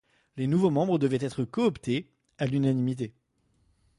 [0.35, 2.09] Les nouveaux membres devaient être cooptés,
[2.39, 3.13] à l'unanimité.